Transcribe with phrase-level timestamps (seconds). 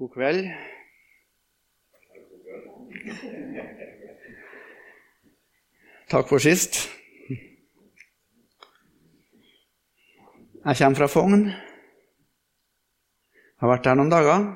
[0.00, 0.46] God kveld.
[6.08, 6.88] Takk for sist.
[10.64, 11.44] Jeg kommer fra Fogn.
[11.50, 14.46] Jeg har vært der noen dager.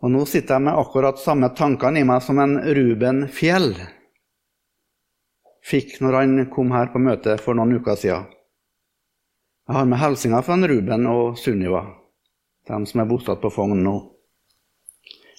[0.00, 3.76] Og nå sitter jeg med akkurat samme tankene i meg som en Ruben Fjell
[5.64, 8.24] fikk når han kom her på møte for noen uker siden.
[9.68, 11.84] Jeg har med hilsener fra Ruben og Sunniva,
[12.68, 13.94] de som er bosatt på Fogn nå.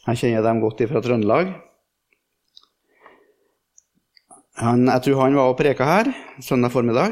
[0.06, 1.46] Jeg kjenner dem godt fra Trøndelag.
[4.62, 6.06] Han, jeg tror han var og preka her
[6.40, 7.12] søndag formiddag.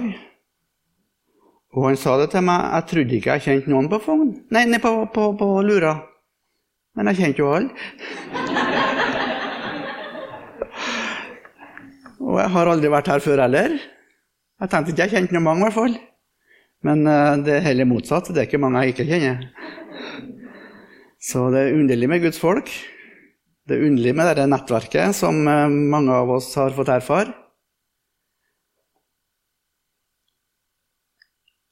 [1.74, 4.30] Og han sa det til meg Jeg trodde ikke jeg kjente noen på Fogn.
[4.54, 5.94] Nei, nei på, på, på, Lura.
[6.94, 7.70] Men jeg kjente jo alle.
[12.30, 13.70] og jeg har aldri vært her før heller.
[14.62, 15.96] Jeg tenkte ikke jeg kjente noen mange, i hvert fall.
[16.86, 18.30] Men uh, det er heller motsatt.
[18.30, 19.38] Det er ikke mange jeg ikke kjenner.
[21.24, 22.72] Så det er underlig med Guds folk.
[23.64, 27.32] Det er underlig med dette nettverket som uh, mange av oss har fått erfare.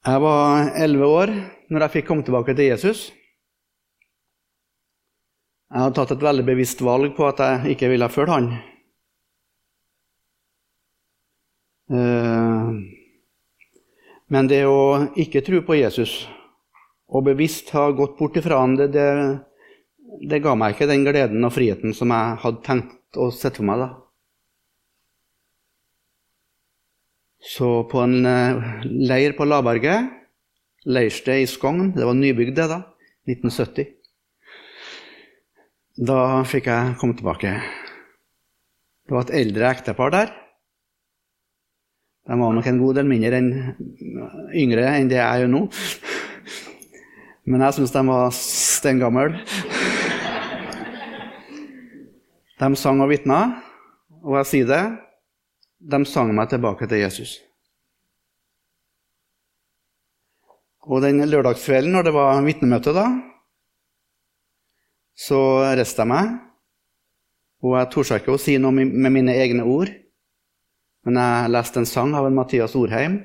[0.02, 1.34] Jeg var elleve år
[1.70, 3.04] når jeg fikk komme tilbake til Jesus.
[5.72, 8.50] Jeg hadde tatt et veldig bevisst valg på at jeg ikke ville følge han.
[11.92, 12.72] Uh,
[14.32, 16.22] men det å ikke tro på Jesus
[17.12, 19.08] og bevisst ha gått bort ifra ham, det, det,
[20.30, 23.68] det, ga meg ikke den gleden og friheten som jeg hadde tenkt å sette for
[23.68, 23.90] meg da.
[27.42, 30.12] Så på en eh, leir på Laberget,
[30.86, 32.78] leirsted i Skogn, det var nybygd det da,
[33.28, 33.90] 1970,
[36.06, 37.50] da fikk jeg komme tilbake.
[39.04, 40.30] Det var et eldre ektepar der.
[42.30, 43.50] De var nok en god del mindre enn
[44.56, 45.66] yngre enn det jeg er nå.
[47.44, 49.42] Men jeg syns de var steingamle.
[52.62, 53.38] De sang og vitna,
[54.22, 54.82] og jeg sier det
[55.82, 57.40] de sang meg tilbake til Jesus.
[60.86, 63.06] Og den lørdagskvelden, når det var vitnemøte, da,
[65.14, 65.38] så
[65.74, 66.32] reiste jeg meg.
[67.62, 69.90] Og jeg torde ikke å si noe med mine egne ord.
[71.06, 73.20] Men jeg leste en sang av en Mathias Orheim.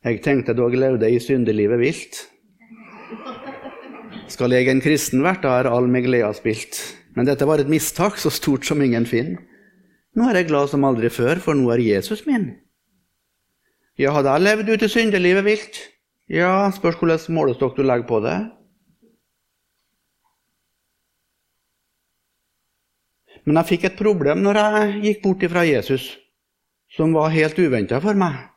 [0.00, 2.22] Jeg tenkte dog levde i syndelivet vilt.
[4.32, 6.78] Skal jeg en kristen vært, da er all med gleda spilt.
[7.12, 9.42] Men dette var et mistak så stort som ingen finner.
[10.16, 12.48] Nå er jeg glad som aldri før, for nå er Jesus min.
[14.00, 15.82] Ja, hadde jeg levd ut i syndelivet vilt?
[16.32, 18.38] Ja, spørs hvilken målestokk du legger på det.
[23.44, 26.08] Men jeg fikk et problem når jeg gikk bort fra Jesus,
[26.96, 28.49] som var helt uventa for meg.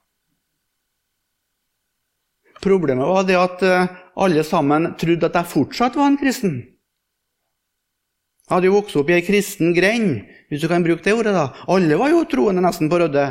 [2.63, 3.89] Problemet var det at eh,
[4.23, 6.61] alle sammen trodde at jeg fortsatt var en kristen.
[8.43, 11.33] Jeg hadde jo vokst opp i ei kristen grend, hvis du kan bruke det ordet.
[11.35, 11.49] da.
[11.71, 13.25] Alle var jo troende nesten på Rødde.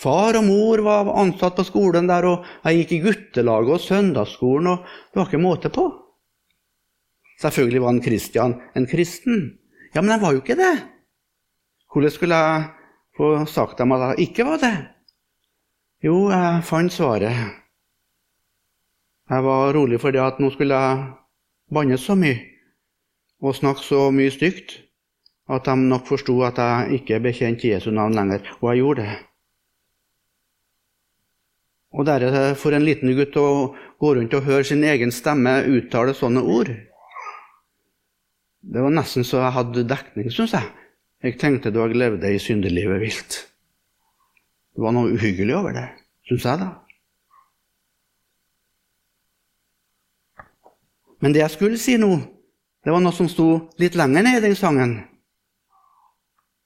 [0.00, 4.68] Far og mor var ansatt på skolen der, og jeg gikk i guttelaget og søndagsskolen,
[4.72, 5.86] og det var ikke måte på.
[7.40, 9.58] Selvfølgelig var en Kristian en kristen.
[9.94, 10.74] Ja, men jeg var jo ikke det.
[11.92, 12.64] Hvordan skulle jeg
[13.16, 14.74] få sagt dem at jeg ikke var det?
[16.04, 17.65] Jo, jeg fant svaret.
[19.30, 21.06] Jeg var rolig fordi at nå skulle jeg
[21.74, 22.38] banne så mye
[23.42, 24.78] og snakke så mye stygt
[25.50, 28.46] at de nok forsto at jeg ikke bekjente Jesu navn lenger.
[28.60, 29.16] Og jeg gjorde det.
[31.96, 35.62] Og det er for en liten gutt å gå rundt og høre sin egen stemme
[35.70, 36.72] uttale sånne ord.
[38.66, 40.66] Det var nesten så jeg hadde dekning, syns jeg.
[41.22, 43.38] Jeg tenkte da jeg levde i syndelivet vilt.
[44.74, 45.86] Det var noe uhyggelig over det,
[46.28, 46.85] syns jeg, da.
[51.20, 52.10] Men det jeg skulle si nå,
[52.84, 53.48] det var noe som sto
[53.80, 54.98] litt lenger ned i den sangen.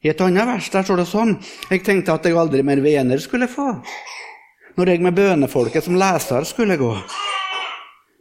[0.05, 1.35] I et annet vers der står det sånn
[1.69, 3.75] Jeg tenkte at jeg aldri mer venner skulle få.
[4.77, 6.95] Når jeg med bønefolket som leser skulle gå.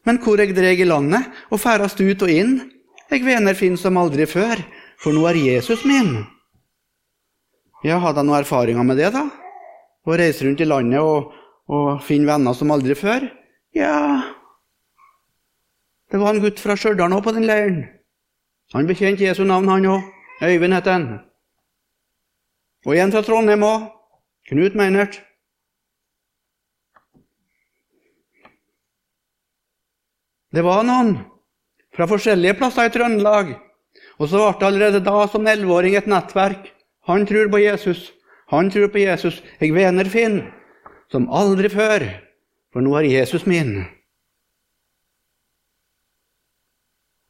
[0.07, 2.57] Men hvor jeg dreg i landet og ferdast ut og inn,
[3.09, 4.59] jeg venner finn som aldri før,
[4.99, 6.21] for nå er Jesus min.
[7.83, 9.25] Ja, hadde jeg noen erfaringer med det, da?
[10.07, 11.31] Å reise rundt i landet og,
[11.71, 13.27] og finne venner som aldri før?
[13.75, 14.38] Ja
[16.09, 17.83] Det var en gutt fra Stjørdal òg på den leiren.
[18.73, 20.05] Han bekjente Jesu navn, han òg.
[20.41, 21.07] Øyvind het han.
[22.85, 23.89] Og en fra Trondheim òg.
[24.49, 25.19] Knut Meinert.
[30.49, 31.19] Det var noen
[31.93, 33.51] fra forskjellige plasser i Trøndelag.
[34.17, 36.71] Og så ble det allerede da som elleveåring et nettverk.
[37.05, 38.09] Han tror på Jesus.
[38.49, 39.43] Han tror på Jesus.
[39.61, 40.41] Jeg vener Finn
[41.11, 42.05] som aldri før,
[42.73, 43.83] for nå er Jesus min.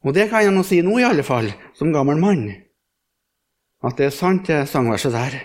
[0.04, 2.46] Og det kan jeg nå si nå, i alle fall, som gammel mann,
[3.84, 5.36] at det er sant, det sangverset der.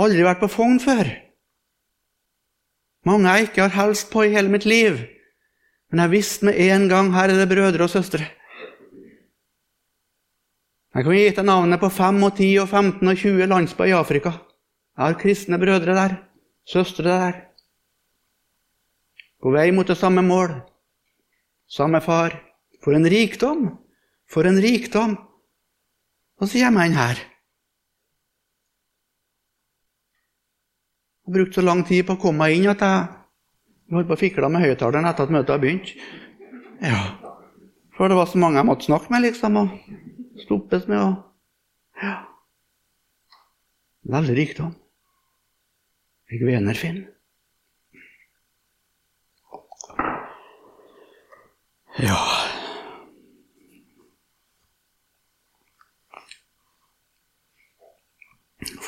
[0.00, 1.08] Aldri vært på fogn før.
[3.06, 4.98] Mange jeg ikke har helst på i hele mitt liv.
[5.90, 8.26] Men jeg visste med en gang her er det brødre og søstre.
[10.94, 13.98] Jeg kan gi deg navnet på 5 og 10 og 15 og 20 landsbyer i
[13.98, 14.32] Afrika.
[14.98, 16.16] Jeg har kristne brødre der,
[16.66, 17.40] søstre der.
[19.40, 20.60] På vei mot det samme mål.
[21.70, 22.49] Samme far.
[22.80, 23.66] For en rikdom!
[24.30, 25.18] For en rikdom!
[26.40, 27.18] Og så kommer inn her.
[31.20, 33.04] Jeg har brukt så lang tid på å komme meg inn at jeg
[33.92, 35.92] holdt på å fikle med høyttaleren etter at møtet hadde begynt.
[36.80, 37.02] Ja,
[37.94, 40.98] For det var så mange jeg måtte snakke med, liksom, og stoppes med.
[41.04, 42.16] og ja.
[44.08, 44.74] Veldig rikdom.
[46.32, 47.04] Jeg vener Finn.
[52.00, 52.39] Ja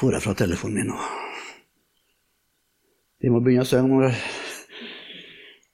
[0.02, 0.96] for jeg fra telefonen min nå.
[3.22, 4.16] De må begynne å synge når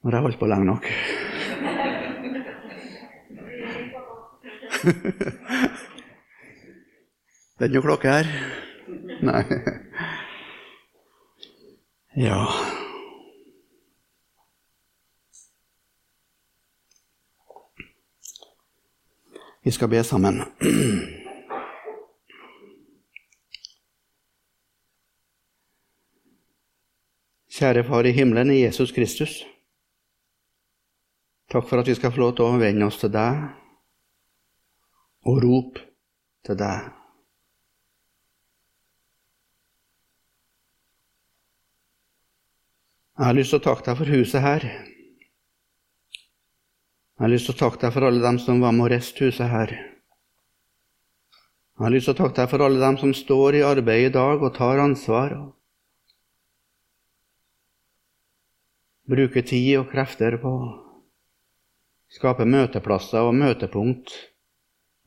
[0.05, 0.85] når jeg holder på lenge nok.
[7.59, 8.27] Det er ikke noe klokke her?
[9.27, 9.43] Nei.
[12.21, 12.45] Ja
[19.65, 20.45] Vi skal be sammen.
[27.59, 29.33] Kjære Far i himmelen, i Jesus Kristus.
[31.51, 33.41] Takk for at vi skal få lov til å vende oss til deg
[35.27, 35.83] og rope
[36.47, 36.87] til deg.
[43.19, 44.71] Jeg har lyst til å takke deg for huset her.
[47.19, 49.27] Jeg har lyst til å takke deg for alle dem som var med og riste
[49.27, 49.75] huset her.
[51.75, 54.15] Jeg har lyst til å takke deg for alle dem som står i arbeid i
[54.15, 55.35] dag og tar ansvar.
[55.43, 55.58] og
[59.09, 60.69] bruke tid og krefter på å
[62.13, 64.15] skape møteplasser og møtepunkt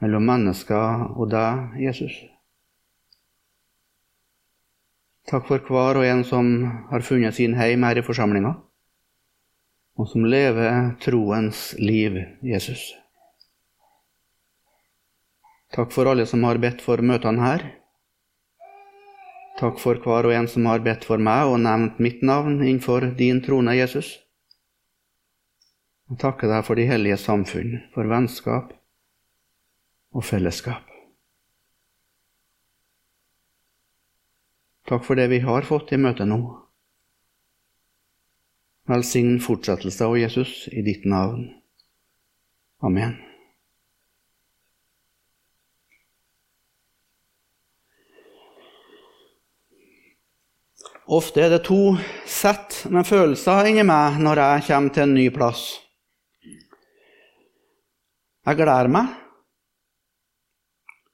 [0.01, 2.13] mellom mennesker og deg, Jesus.
[5.30, 6.50] Takk for hver og en som
[6.89, 8.56] har funnet sin heim her i forsamlinga,
[10.01, 12.89] og som lever troens liv, Jesus.
[15.71, 17.68] Takk for alle som har bedt for møtene her.
[19.62, 23.12] Takk for hver og en som har bedt for meg og nevnt mitt navn innenfor
[23.19, 24.16] din trone, Jesus.
[26.10, 28.74] Og takker deg for de hellige samfunn, for vennskap
[30.18, 30.88] og fellesskap.
[34.90, 36.42] Takk for det vi har fått i møte nå.
[38.90, 41.52] Velsign fortsettelse av Jesus i ditt navn.
[42.81, 43.19] Amen.
[51.12, 55.25] Ofte er det to sett med følelser inni meg når jeg kommer til en ny
[55.36, 55.63] plass.
[58.48, 59.10] Jeg gleder meg,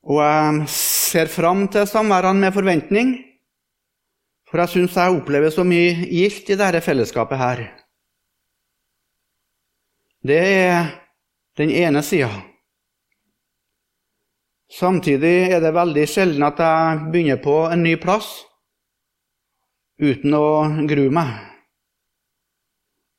[0.08, 3.16] og jeg ser fram til samværene med forventning.
[4.48, 7.64] For jeg syns jeg opplever så mye gildt i dette fellesskapet her.
[10.24, 10.94] Det er
[11.60, 12.30] den ene sida.
[14.72, 18.47] Samtidig er det veldig sjelden at jeg begynner på en ny plass
[19.98, 20.48] uten å
[20.90, 21.34] grue meg.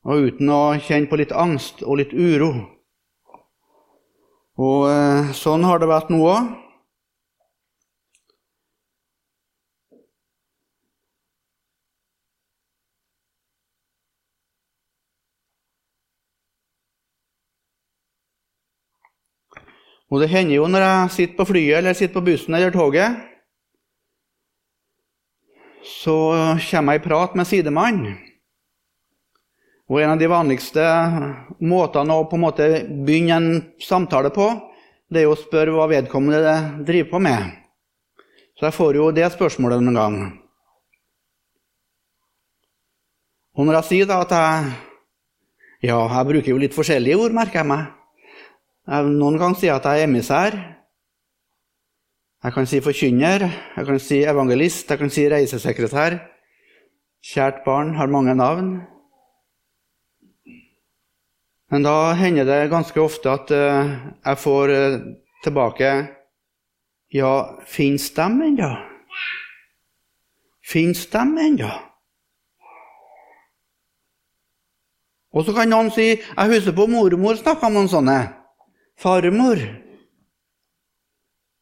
[0.09, 2.53] Og uten å kjenne på litt angst og litt uro.
[4.59, 6.49] Og eh, sånn har det vært nå òg.
[20.09, 23.28] Og det hender jo når jeg sitter på flyet eller sitter på bussen eller toget,
[25.85, 26.17] så
[26.71, 28.17] kommer jeg i prat med sidemannen.
[29.89, 30.85] Og En av de vanligste
[31.65, 32.67] måtene å på en måte
[33.07, 34.51] begynne en samtale på,
[35.09, 37.55] det er å spørre hva vedkommende driver på med.
[38.59, 40.19] Så jeg får jo det spørsmålet noen gang.
[43.57, 44.77] Og når jeg sier da at jeg
[45.79, 47.85] Ja, jeg bruker jo litt forskjellige ord, merker jeg meg.
[48.91, 50.57] Jeg noen ganger sier jeg at jeg er emissær.
[52.45, 53.43] Jeg kan si forkynner,
[53.77, 56.21] jeg kan si evangelist, jeg kan si reisesekretær.
[57.25, 58.69] Kjært barn har mange navn.
[61.71, 63.91] Men da hender det ganske ofte at eh,
[64.25, 65.01] jeg får eh,
[65.45, 65.91] tilbake
[67.13, 68.71] Ja, fins dem ennå?
[70.63, 71.73] Fins dem ennå?
[75.33, 78.19] Og så kan noen si Jeg husker på mormor snakka om noen sånne.
[78.97, 79.88] farmor.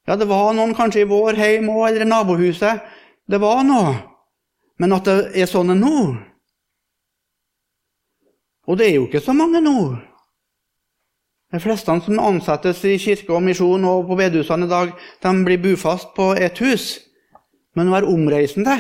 [0.07, 2.85] Ja, det var noen kanskje i vår heim òg, eller i nabohuset.
[3.27, 3.97] Det var noe.
[4.79, 5.97] Men at det er sånne nå
[8.67, 9.95] Og det er jo ikke så mange nå.
[11.55, 14.91] De fleste som ansettes i kirke og misjon og på bedehusene i dag,
[15.23, 16.99] de blir bufast på et hus.
[17.79, 18.75] Men å være omreisende,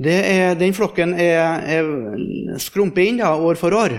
[0.00, 3.98] er, den flokken er, er skrumpet inn da, år for år.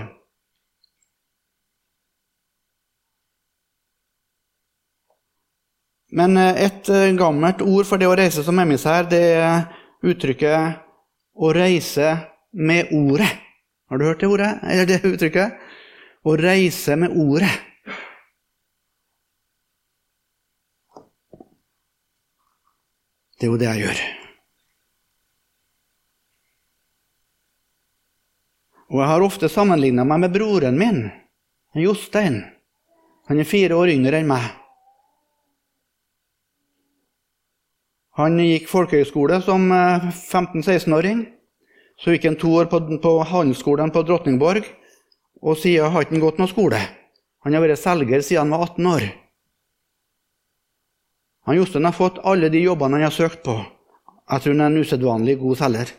[6.10, 9.66] Men eh, et eh, gammelt ord for det å reise som emissær, det er
[10.02, 10.86] uttrykket
[11.40, 12.16] 'å reise
[12.52, 13.38] med ordet'.
[13.90, 14.52] Har du hørt det ordet?
[14.70, 15.58] Eller det uttrykket?
[16.26, 17.50] Å reise med ordet.
[23.40, 24.00] Det er jo det jeg gjør.
[28.90, 31.04] Og jeg har ofte sammenligna meg med broren min,
[31.78, 32.42] Jostein.
[33.30, 34.59] Han er fire år yngre enn meg.
[38.18, 41.20] Han gikk folkehøyskole som 15-16-åring.
[41.26, 41.36] Eh,
[42.00, 44.64] Så gikk han to år på, på handelsskolen på Drottningborg,
[45.44, 46.78] og siden har ikke gått noen skole.
[47.44, 49.04] Han har vært selger siden han var 18 år.
[51.44, 53.58] Han Jostein har fått alle de jobbene han har søkt på.
[54.30, 55.92] Jeg tror han er en usedvanlig god selger.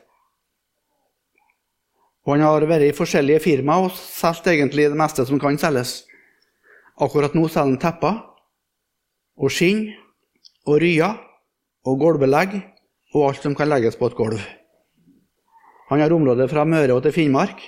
[2.25, 5.99] Og han har vært i forskjellige firmaer og solgt egentlig det meste som kan selges.
[6.97, 8.21] Akkurat nå selger han tepper
[9.37, 9.91] og skinn
[10.65, 11.17] og ryer
[11.87, 12.57] og gulvbelegg
[13.15, 14.41] og alt som kan legges på et gulv.
[15.91, 17.59] Han har området fra Møre og til Finnmark.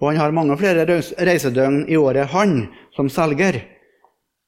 [0.00, 3.60] Og han har mange flere reisedøgn i året, han som selger,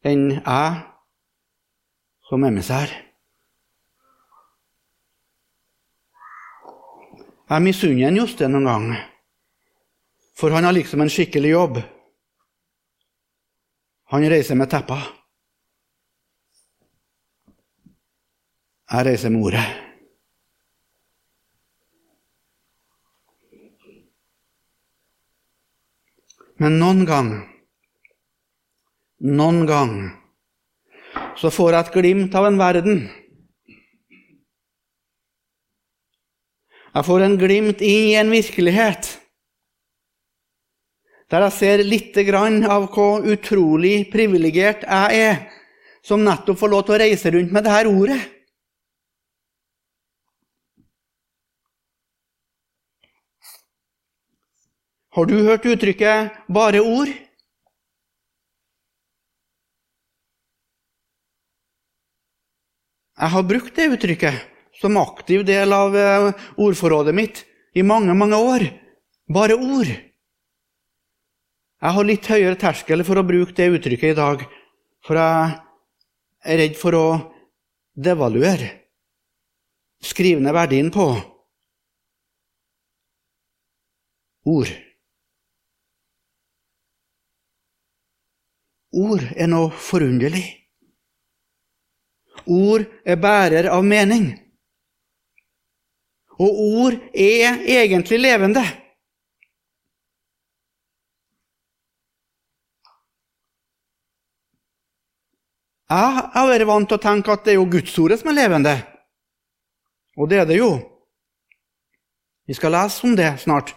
[0.05, 0.79] enn jeg
[2.29, 2.91] som emissær.
[7.47, 8.89] Jeg misunner Jostein noen gang,
[10.35, 11.79] for han har liksom en skikkelig jobb.
[14.11, 14.99] Han reiser med teppa.
[18.87, 19.65] Jeg reiser med ordet.
[26.63, 27.31] Men noen gang,
[29.27, 29.97] noen gang,
[31.37, 33.03] så får jeg et glimt av en verden.
[36.95, 39.17] Jeg får en glimt inn i en virkelighet
[41.27, 45.41] der jeg ser lite grann av hvor utrolig privilegert jeg er
[46.07, 48.21] som nettopp får lov til å reise rundt med dette ordet.
[55.17, 57.15] Har du hørt uttrykket 'bare ord'?
[63.17, 64.45] Jeg har brukt det uttrykket
[64.77, 68.67] som aktiv del av eh, ordforrådet mitt i mange, mange år.
[69.33, 69.89] Bare ord.
[71.81, 74.45] Jeg har litt høyere terskel for å bruke det uttrykket i dag,
[75.01, 75.57] for jeg
[76.45, 77.07] er redd for å
[77.97, 78.69] devaluere,
[80.05, 81.09] skrive ned verdien på
[84.45, 84.86] ord.
[88.97, 90.45] Ord er noe forunderlig.
[92.47, 94.31] Ord er bærer av mening.
[96.41, 98.65] Og ord er egentlig levende.
[105.87, 108.75] Jeg har vært vant til å tenke at det er jo Gudsordet som er levende.
[110.19, 110.71] Og det er det jo.
[112.47, 113.71] Vi skal lese om det snart.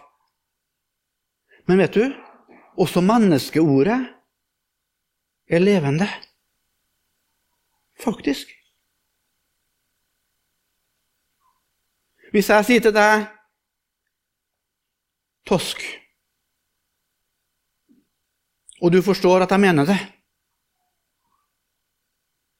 [1.70, 2.16] Men vet du,
[2.82, 4.00] også menneskeordet
[5.50, 6.08] er levende.
[8.00, 8.48] Faktisk.
[12.32, 13.26] Hvis jeg sier til deg
[15.50, 15.82] tosk,
[18.80, 20.00] og du forstår at jeg mener det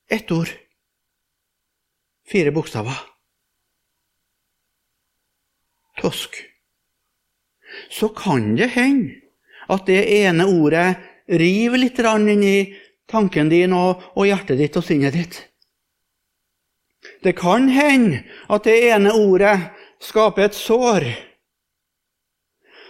[0.10, 0.50] Ett ord.
[2.26, 2.98] Fire bokstaver.
[6.02, 6.34] Tosk.
[7.94, 9.20] Så kan det hende
[9.70, 10.98] at det ene ordet
[11.30, 12.76] Riv litt inn i
[13.10, 15.46] tanken din og, og hjertet ditt og sinnet ditt.
[17.24, 19.58] Det kan hende at det ene ordet
[20.02, 21.06] skaper et sår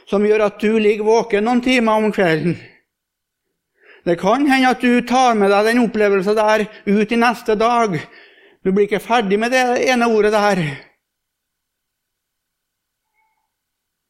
[0.09, 2.55] som gjør at du ligger våken noen timer om kvelden.
[4.05, 7.97] Det kan hende at du tar med deg den opplevelsen der ut i neste dag.
[8.65, 10.61] Du blir ikke ferdig med det ene ordet der.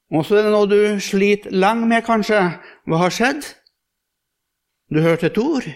[0.09, 2.39] Og så er det noe du sliter lenge med, kanskje.
[2.87, 3.43] Hva har skjedd?
[4.89, 5.67] Du hørte et ord.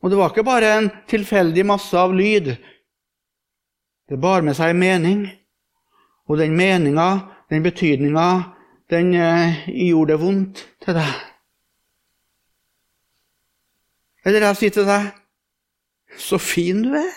[0.00, 2.54] Og det var ikke bare en tilfeldig masse av lyd.
[4.08, 5.26] Det bar med seg mening.
[6.28, 7.08] Og den meninga,
[7.50, 8.28] den betydninga,
[8.90, 11.14] den eh, gjorde det vondt til deg.
[14.24, 15.06] Eller jeg sier til deg
[16.18, 17.12] Så fin du er.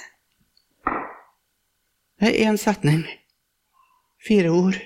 [2.20, 3.06] Det er én setning.
[4.22, 4.78] Fire ord.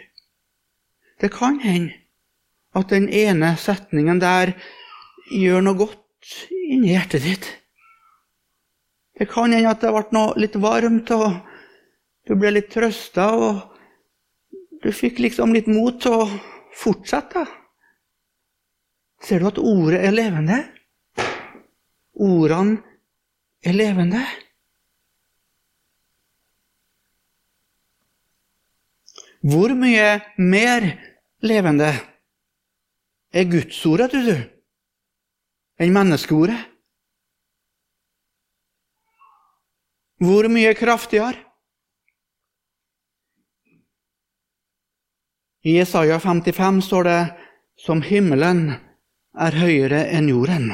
[1.22, 2.05] Det kan hende
[2.76, 4.54] at den ene setningen der
[5.32, 7.48] gjør noe godt inni hjertet ditt.
[9.16, 11.38] Det kan hende at det ble noe litt varmt, og
[12.28, 13.62] du ble litt trøsta, og
[14.84, 16.26] du fikk liksom litt mot til å
[16.76, 17.46] fortsette.
[19.24, 20.58] Ser du at ordet er levende?
[22.22, 22.82] Ordene
[23.66, 24.24] er levende.
[29.46, 30.90] Hvor mye mer
[31.46, 31.94] levende
[33.36, 34.38] er Gudsordet, du, du,
[35.84, 36.72] enn menneskeordet?
[40.24, 41.42] Hvor mye kraftigere?
[45.66, 47.22] I Isaiah 55 står det
[47.82, 48.70] som himmelen
[49.36, 50.70] er høyere enn jorden,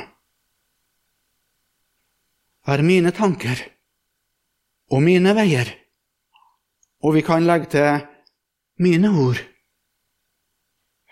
[2.70, 3.64] er mine tanker
[4.92, 5.72] og mine veier,
[7.02, 8.04] og vi kan legge til
[8.84, 9.40] mine ord,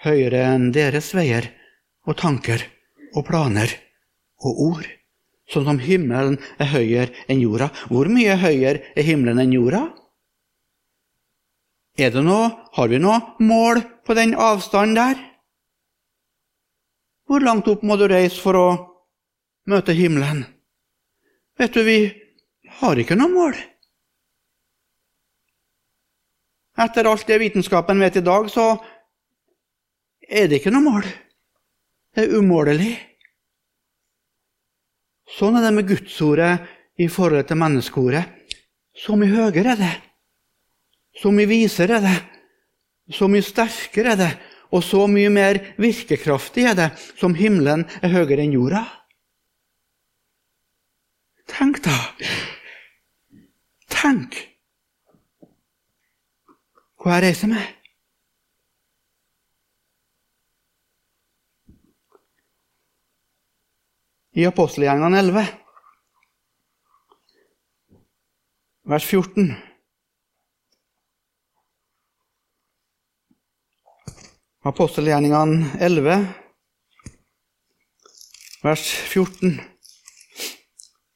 [0.06, 1.50] høyere enn deres veier
[2.08, 2.64] og tanker
[3.16, 3.72] og planer
[4.46, 4.90] og ord,
[5.52, 7.70] sånn som himmelen er høyere enn jorda.
[7.92, 9.88] Hvor mye høyere er himmelen enn jorda?
[12.00, 15.26] Er det noe, har vi noe mål på den avstanden der?
[17.28, 18.70] Hvor langt opp må du reise for å
[19.70, 20.46] møte himmelen?
[21.60, 22.00] Vet du, vi
[22.80, 23.60] har ikke noe mål.
[26.80, 28.78] Etter alt det vitenskapen vet i dag, så
[30.30, 31.08] er det ikke noe mål.
[32.16, 32.94] Det er umålelig.
[35.30, 36.70] Sånn er det med Gudsordet
[37.00, 38.24] i forhold til menneskeordet.
[38.98, 39.96] Så mye høyere er det.
[41.20, 42.18] Så mye visere er det.
[43.14, 44.32] Så mye sterkere er det
[44.70, 48.84] og så mye mer virkekraftig er det som himmelen er høyere enn jorda.
[51.50, 51.96] Tenk, da.
[53.90, 54.38] Tenk
[57.00, 57.79] hvor jeg reiser med.
[64.40, 65.48] I apostelgjerningene 11,
[68.88, 69.50] vers 14
[74.70, 76.16] Apostelgjerningene 11,
[78.64, 79.60] vers 14.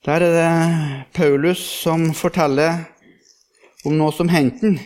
[0.05, 2.83] Der er det Paulus som forteller
[3.85, 4.81] om noe som hendte han.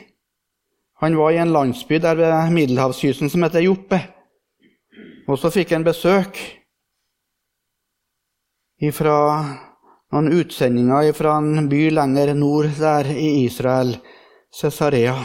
[1.01, 4.03] Han var i en landsby der ved middelhavskysten som heter Joppe.
[5.25, 6.37] Og så fikk han besøk
[8.93, 9.17] fra
[10.13, 13.97] noen utsendinger fra en by lenger nord der i Israel,
[14.53, 15.15] Cesarea.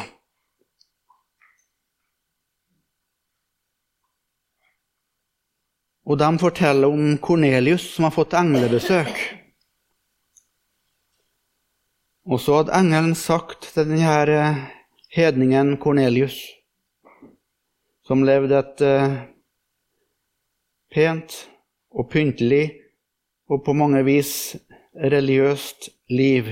[6.02, 9.12] Og de forteller om Kornelius som har fått englebesøk.
[12.26, 14.60] Og så hadde engelen sagt til denne eh,
[15.14, 16.40] hedningen Kornelius,
[18.06, 19.16] som levde et uh,
[20.90, 21.34] pent
[21.92, 22.81] og pyntelig
[23.52, 24.54] og på mange vis
[24.96, 26.48] religiøst liv.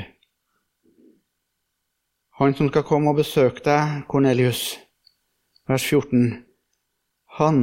[2.41, 4.79] Han som skal komme og besøke deg, Kornelius,
[5.69, 6.45] vers 14,
[7.41, 7.63] han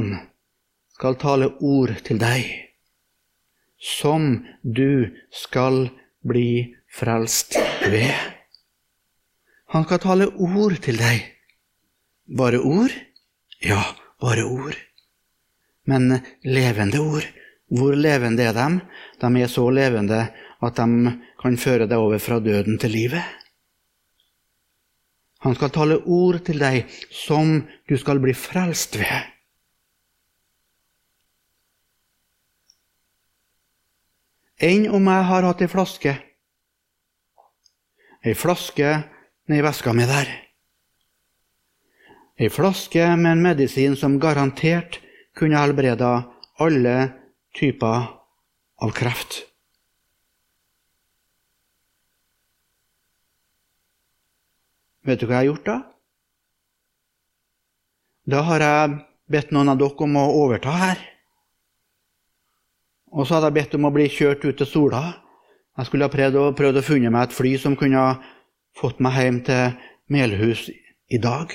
[0.94, 2.46] skal tale ord til deg,
[3.78, 4.30] som
[4.62, 5.88] du skal
[6.26, 8.14] bli frelst ved.
[9.74, 11.26] Han skal tale ord til deg.
[12.38, 12.94] Bare ord?
[13.62, 13.82] Ja,
[14.20, 14.78] bare ord.
[15.86, 17.26] Men levende ord.
[17.68, 18.80] Hvor levende er de?
[19.20, 20.20] De er så levende
[20.62, 23.24] at de kan føre deg over fra døden til livet.
[25.44, 29.34] Han skal tale ord til deg som du skal bli frelst ved.
[34.58, 36.14] enn om jeg har hatt ei flaske.
[38.26, 38.90] Ei flaske
[39.48, 40.30] nedi veska mi der.
[42.38, 45.00] Ei flaske med en medisin som garantert
[45.38, 46.12] kunne helbreda
[46.58, 46.96] alle
[47.58, 48.08] typer
[48.78, 49.42] av kreft.
[55.08, 55.76] Vet du hva jeg har gjort da?
[58.28, 58.98] Da har jeg
[59.32, 60.98] bedt noen av dere om å overta her.
[63.08, 65.02] Og så hadde jeg bedt om å bli kjørt ut til Sola.
[65.78, 68.18] Jeg skulle ha prøvd å, prøvd å funne meg et fly som kunne ha
[68.76, 69.78] fått meg hjem til
[70.12, 70.66] Melhus
[71.08, 71.54] i dag.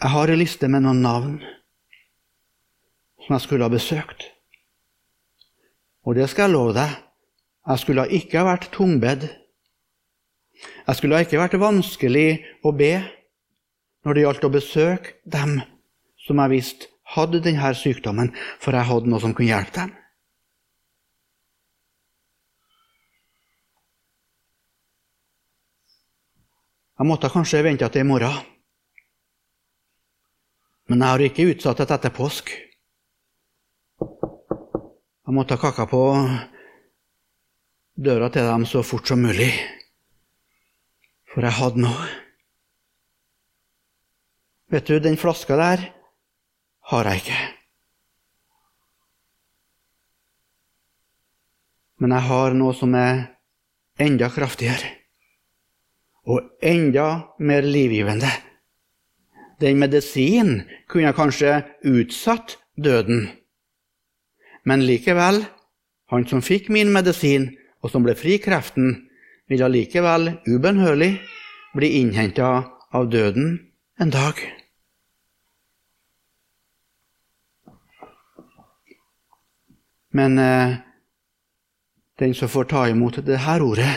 [0.00, 1.36] Jeg har ei liste med noen navn
[3.24, 4.28] som jeg skulle ha besøkt.
[6.04, 6.92] Og det skal jeg love deg,
[7.64, 9.28] jeg skulle ikke ha vært tungbedd.
[10.84, 12.28] Jeg skulle ikke ha vært vanskelig
[12.64, 12.92] å be
[14.04, 15.62] når det gjaldt å besøke dem
[16.26, 19.92] som jeg visste hadde denne sykdommen, for jeg hadde noe som kunne hjelpe dem.
[26.94, 28.36] Jeg måtte kanskje vente til i morgen,
[30.88, 32.60] men jeg har ikke utsatt dette etter påske.
[35.24, 36.02] Jeg måtte ha kakka på
[37.96, 39.48] døra til dem så fort som mulig,
[41.32, 42.08] for jeg hadde noe.
[44.68, 45.84] Vet du, den flaska der
[46.90, 47.38] har jeg ikke.
[52.02, 53.22] Men jeg har noe som er
[54.04, 54.90] enda kraftigere
[56.28, 57.06] og enda
[57.38, 58.28] mer livgivende.
[59.60, 63.30] Den medisinen kunne kanskje utsatt døden,
[64.64, 65.44] men likevel,
[66.10, 67.50] han som fikk min medisin,
[67.84, 69.10] og som ble fri kreften,
[69.48, 71.10] vil allikevel ubønnhørlig
[71.76, 72.50] bli innhenta
[72.94, 73.58] av døden
[74.00, 74.40] en dag.
[80.14, 80.76] Men eh,
[82.22, 83.92] den som får ta imot det her ordet,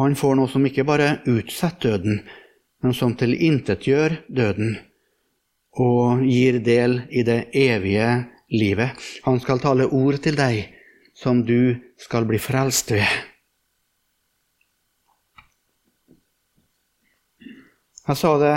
[0.00, 2.22] han får noe som ikke bare utsetter døden,
[2.82, 4.78] men som tilintetgjør døden
[5.78, 8.08] og gir del i det evige
[8.50, 8.96] livet.
[9.24, 10.66] Han skal tale ord til deg
[11.14, 13.06] som du skal bli frelst ved.
[18.08, 18.56] Jeg sa det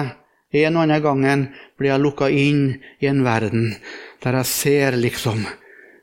[0.63, 1.43] en og annen gangen
[1.77, 2.63] blir jeg lukka inn
[3.01, 3.75] i en verden
[4.23, 5.43] der jeg ser liksom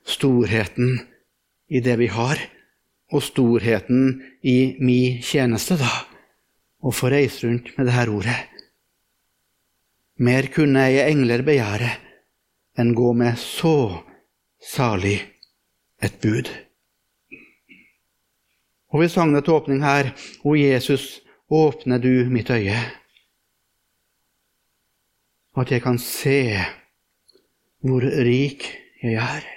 [0.06, 0.98] storheten
[1.70, 2.38] i det vi har,
[3.14, 5.90] og storheten i min tjeneste, da,
[6.82, 8.36] og få reise rundt med det her ordet.
[10.20, 11.90] Mer kunne ei engler begjære
[12.80, 14.02] enn gå med så
[14.60, 15.16] salig
[16.04, 16.50] et bud.
[18.92, 20.10] Og vi sang det til åpning her.
[20.44, 22.76] O Jesus, åpne du mitt øye.
[25.56, 26.58] At jeg kan se
[27.80, 28.68] hvor rik
[29.02, 29.48] jeg er.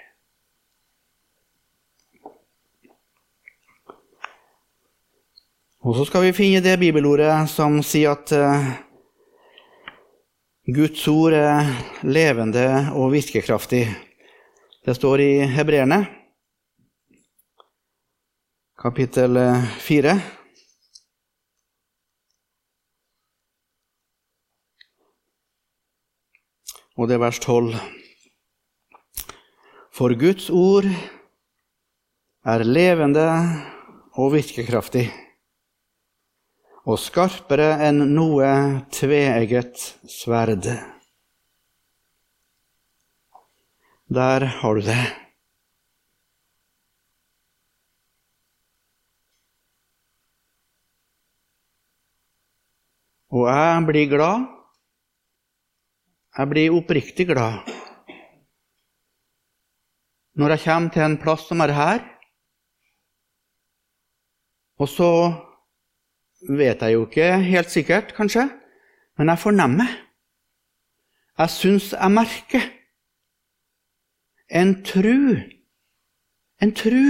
[5.84, 8.72] Og så skal vi finne det bibelordet som sier at uh,
[10.64, 11.66] Guds ord er
[12.08, 13.82] levende og virkekraftig.
[14.86, 15.98] Det står i Hebreerne,
[18.80, 19.36] kapittel
[19.84, 20.14] 4.
[26.96, 27.76] Og det er vers 12.
[29.92, 30.88] For Guds ord
[32.48, 33.28] er levende
[34.16, 35.10] og virkekraftig
[36.84, 38.48] og skarpere enn noe
[38.92, 40.68] tveegget sverd.
[44.14, 45.04] Der har du det.
[53.34, 54.44] Og jeg blir glad.
[56.38, 57.74] Jeg blir oppriktig glad
[60.34, 62.00] når jeg kommer til en plass som er her,
[64.82, 65.10] og så
[66.50, 68.48] vet jeg jo ikke helt sikkert, kanskje,
[69.18, 69.90] men jeg fornemmer.
[71.38, 72.66] Jeg syns jeg merker
[74.54, 75.40] en tru,
[76.62, 77.06] en tru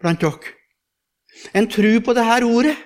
[0.00, 0.54] blant dere.
[1.54, 2.76] En tru på det her ordet.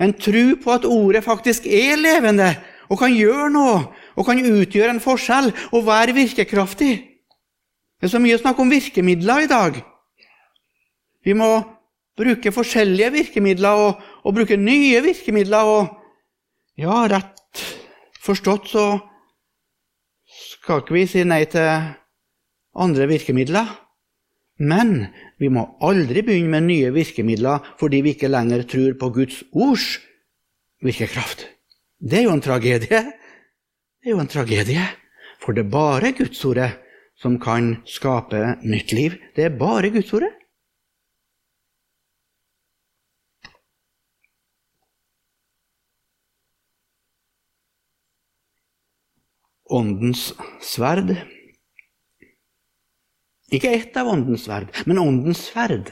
[0.00, 2.50] En tru på at ordet faktisk er levende
[2.90, 3.78] og kan gjøre noe
[4.16, 6.92] og kan utgjøre en forskjell og være virkekraftig.
[8.00, 9.78] Det er så mye snakk om virkemidler i dag.
[11.24, 11.62] Vi må
[12.18, 15.68] bruke forskjellige virkemidler og, og bruke nye virkemidler.
[15.68, 17.64] Og ja, rett
[18.22, 18.86] forstått så
[20.32, 21.68] skal ikke vi si nei til
[22.78, 23.78] andre virkemidler.
[24.62, 25.08] Men
[25.42, 29.96] vi må aldri begynne med nye virkemidler fordi vi ikke lenger tror på Guds ords
[30.84, 31.48] virkekraft.
[31.98, 33.00] Det er jo en tragedie.
[34.02, 34.84] Det er jo en tragedie.
[35.42, 36.70] For det er bare Gudsordet
[37.18, 39.18] som kan skape nytt liv.
[39.34, 40.41] Det er bare Gudsordet.
[49.70, 51.14] Åndens sverd.
[53.52, 55.90] Ikke ett av åndens sverd, men åndens sverd.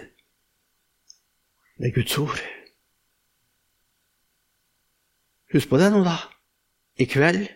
[1.76, 2.40] Det er Guds ord.
[5.52, 6.16] Husk på det nå, da.
[7.00, 7.46] I kveld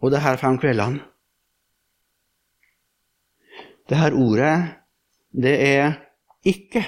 [0.00, 1.04] og det her fem kveldene.
[3.90, 4.54] Det her ordet,
[5.34, 5.96] det er
[6.46, 6.84] ikke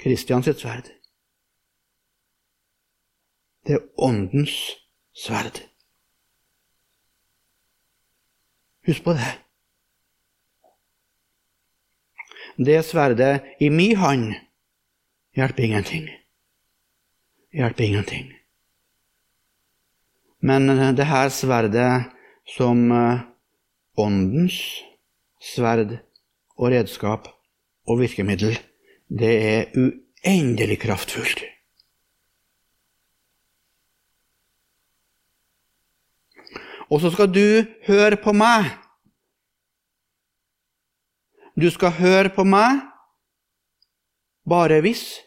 [0.00, 0.86] Kristians sverd.
[3.66, 4.54] Det er åndens
[5.12, 5.69] sverd.
[8.90, 9.30] Husk på det.
[12.58, 14.32] Det sverdet i mi hånd
[15.38, 16.08] hjelper ingenting.
[17.54, 18.32] Hjelper ingenting.
[20.42, 22.10] Men det her sverdet
[22.56, 23.22] som eh,
[24.00, 24.58] åndens
[25.38, 26.00] sverd
[26.58, 27.30] og redskap
[27.86, 28.58] og virkemiddel,
[29.06, 31.44] det er uendelig kraftfullt.
[36.90, 38.66] Og så skal du høre på meg.
[41.54, 42.80] Du skal høre på meg
[44.50, 45.20] bare hvis,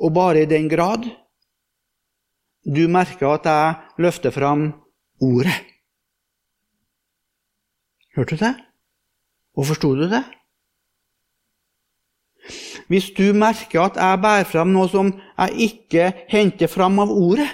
[0.00, 1.04] og bare i den grad,
[2.64, 4.72] du merker at jeg løfter fram
[5.20, 5.54] ordet.
[8.16, 8.54] Hørte du det?
[9.56, 10.24] Og forsto du det?
[12.88, 17.46] Hvis du merker at jeg bærer fram noe som jeg ikke henter fram av ordet,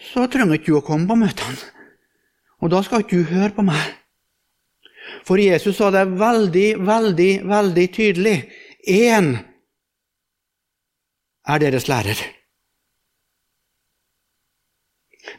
[0.00, 1.70] så trenger ikke du å komme på møtene.
[2.62, 3.82] Og da skal ikke du høre på meg.
[5.24, 8.36] For Jesus sa det veldig, veldig, veldig tydelig.
[8.84, 9.34] Én
[11.44, 12.18] er deres lærer.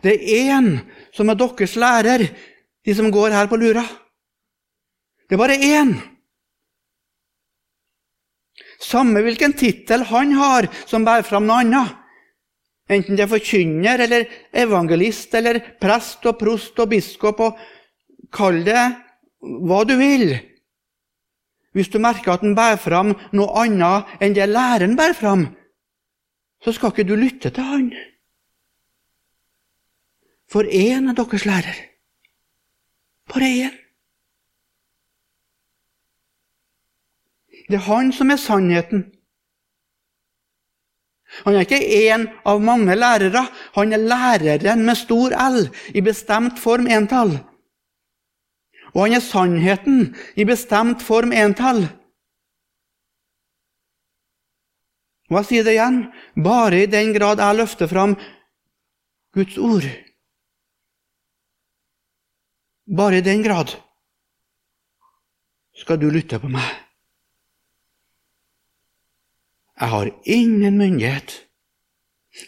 [0.01, 0.71] Det er én
[1.13, 2.25] som er deres lærer,
[2.85, 3.83] de som går her på Lura.
[5.25, 5.95] Det er bare én.
[8.81, 12.04] Samme hvilken tittel han har som bærer fram noe annet.
[12.89, 17.63] Enten det er forkynner eller evangelist eller prest og prost og biskop og
[18.35, 18.81] Kall det
[19.39, 20.33] hva du vil.
[21.75, 25.47] Hvis du merker at den bærer fram noe annet enn det læreren bærer fram,
[26.63, 27.89] så skal ikke du lytte til han.
[30.51, 31.77] For én er deres lærer.
[33.29, 33.75] Bare én.
[37.67, 39.14] Det er han som er sannheten.
[41.43, 43.43] Han er ikke én av mange lærere.
[43.75, 47.35] Han er læreren med stor L, i bestemt form entall.
[48.95, 51.83] Og han er sannheten i bestemt form entall.
[55.29, 56.03] Hva sier det igjen?
[56.37, 58.13] Bare i den grad jeg løfter fram
[59.35, 59.87] Guds ord.
[62.85, 63.73] Bare i den grad
[65.75, 66.84] skal du lytte på meg.
[69.79, 71.47] Jeg har ingen myndighet.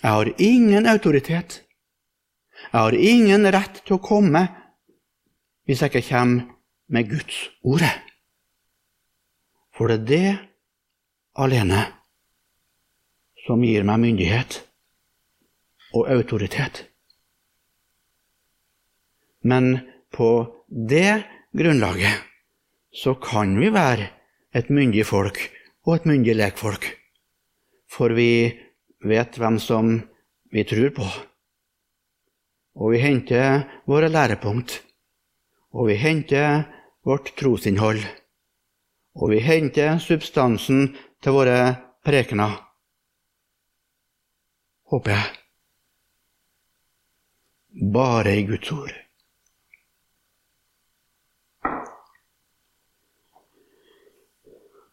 [0.03, 1.63] Jeg har ingen autoritet.
[2.71, 4.45] Jeg har ingen rett til å komme
[5.67, 6.45] hvis jeg ikke kommer
[6.87, 7.83] med Guds ord.
[9.75, 10.29] For det er det
[11.37, 11.83] alene
[13.45, 14.61] som gir meg myndighet
[15.95, 16.85] og autoritet.
[19.43, 19.75] Men
[20.15, 20.31] på
[20.67, 22.23] det grunnlaget
[22.95, 24.07] så kan vi være
[24.55, 25.39] et myndig folk
[25.85, 26.87] og et myndig lekfolk
[27.88, 28.52] for vi
[29.04, 29.95] vet hvem som
[30.52, 31.08] vi tror på.
[32.78, 34.82] Og vi henter våre lærepunkt,
[35.73, 36.67] og vi henter
[37.08, 38.04] vårt trosinnhold.
[39.17, 40.91] Og vi henter substansen
[41.23, 41.60] til våre
[42.06, 42.60] prekener.
[44.91, 45.34] Håper jeg.
[47.93, 49.06] Bare i Guds ord.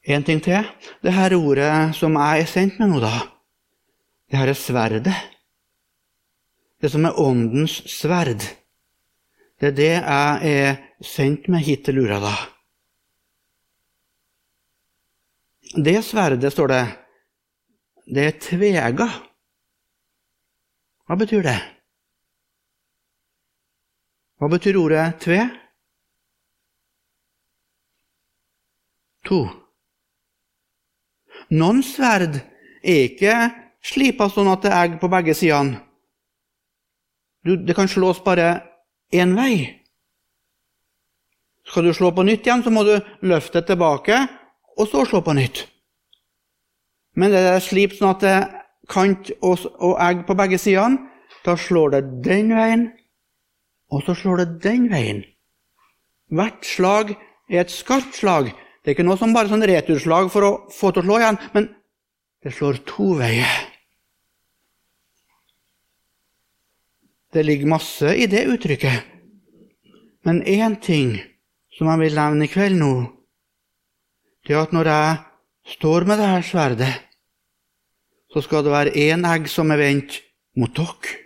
[0.05, 0.67] En ting til.
[1.01, 3.15] Det her ordet som jeg er sendt med nå, da.
[4.29, 5.15] Det her er sverdet.
[6.81, 8.45] Det som er åndens sverd.
[9.61, 12.35] Det er det jeg er sendt med hit til Lura, da.
[15.75, 16.83] Det sverdet, står det,
[18.15, 19.09] det er tvega.
[21.09, 21.57] Hva betyr det?
[24.39, 25.43] Hva betyr ordet tve?
[29.25, 29.64] To.
[31.51, 32.39] Noen sverd
[32.85, 33.35] er ikke
[33.85, 35.81] slipa sånn at det er egg på begge sidene.
[37.45, 38.63] det kan slås bare
[39.13, 39.85] én vei.
[41.65, 44.17] Skal du slå på nytt igjen, så må du løfte det tilbake,
[44.79, 45.67] og så slå på nytt.
[47.17, 48.49] Men det er slipt sånn at det er
[48.89, 51.11] kant og, og egg på begge sidene.
[51.45, 52.89] Da slår det den veien,
[53.93, 55.23] og så slår det den veien.
[56.33, 57.13] Hvert slag
[57.51, 58.49] er et skarpt slag.
[58.85, 61.39] Det er ikke noe som bare sånn returslag for å få til å slå igjen,
[61.55, 61.71] men
[62.45, 63.55] det slår to veier.
[67.33, 69.09] Det ligger masse i det uttrykket.
[70.29, 71.17] Men én ting
[71.73, 72.93] som jeg vil nevne i kveld nå,
[74.45, 75.17] det er at når jeg
[75.79, 76.93] står med dette sverdet,
[78.29, 80.21] så skal det være én egg som er vendt
[80.61, 81.17] mot dere.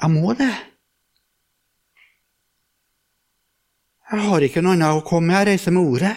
[0.00, 0.69] Jeg må det.
[4.10, 5.36] Jeg har ikke noe annet å komme med.
[5.38, 6.16] Jeg reiser med ordet.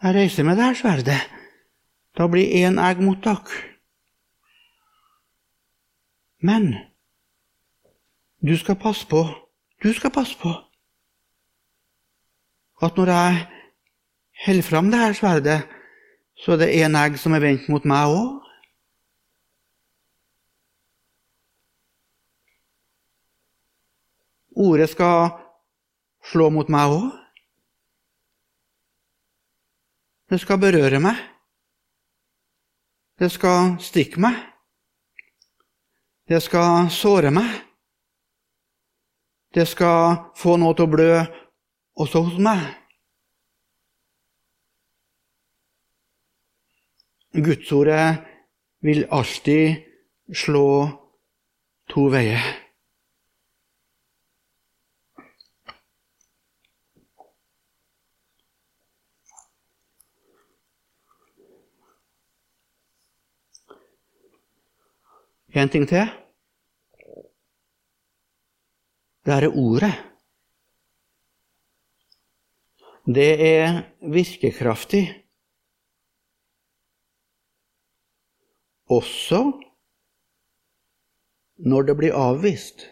[0.00, 1.18] Jeg reiser med det her sverdet.
[2.16, 3.66] Da blir én egg mot dere.
[6.40, 6.72] Men
[8.40, 9.20] du skal passe på,
[9.84, 10.54] du skal passe på
[12.80, 13.40] at når jeg
[14.46, 15.58] holder fram det her sverdet,
[16.40, 18.39] så er det én egg som er vendt mot meg òg.
[24.60, 25.30] Ordet skal
[26.30, 27.08] slå mot meg òg.
[30.30, 31.16] Det skal berøre meg.
[33.18, 34.36] Det skal stikke meg.
[36.28, 37.50] Det skal såre meg.
[39.54, 41.10] Det skal få noe til å blø
[41.98, 42.62] også hos meg.
[47.34, 48.22] Gudsordet
[48.86, 49.82] vil alltid
[50.34, 50.66] slå
[51.90, 52.59] to veier.
[65.52, 66.06] En ting til.
[69.26, 69.94] Det er ordet.
[73.06, 75.02] Det er virkekraftig.
[78.86, 79.40] Også
[81.56, 82.86] når det blir avvist.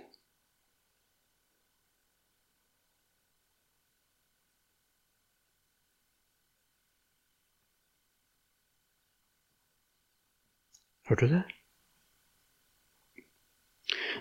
[11.09, 11.58] Hørte du det?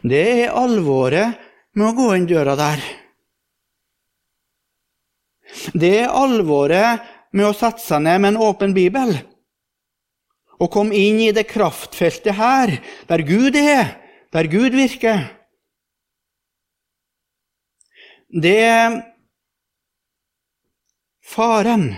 [0.01, 1.38] Det er alvoret
[1.77, 2.83] med å gå inn døra der.
[5.73, 9.15] Det er alvoret med å sette seg ned med en åpen bibel
[10.57, 12.71] og komme inn i det kraftfeltet her,
[13.10, 13.93] der Gud er,
[14.33, 15.27] der Gud virker.
[18.27, 18.97] Det er
[21.21, 21.91] faren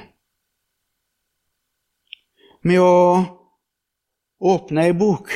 [2.67, 2.99] med å
[4.43, 5.31] åpne ei bok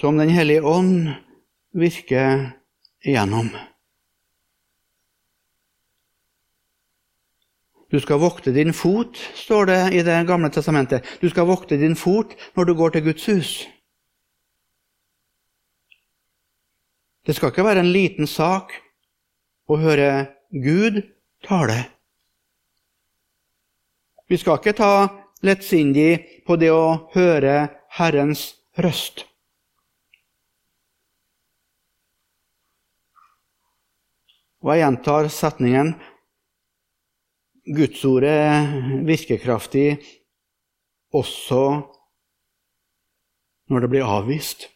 [0.00, 1.08] som Den hellige ånd
[1.72, 2.50] virker
[3.04, 3.50] igjennom.
[7.90, 11.04] Du skal vokte din fot, står det i Det gamle testamentet.
[11.20, 13.68] Du skal vokte din fot når du går til Guds hus.
[17.26, 18.72] Det skal ikke være en liten sak
[19.70, 21.00] å høre Gud
[21.46, 21.84] tale.
[24.28, 24.94] Vi skal ikke ta
[25.44, 29.24] lettsindig på det å høre Herrens røst.
[34.64, 35.92] Og jeg gjentar setningen
[37.64, 39.88] Gudsordet virker kraftig
[41.16, 41.60] også
[43.72, 44.66] når det blir avvist.